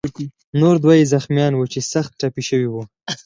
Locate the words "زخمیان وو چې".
1.13-1.79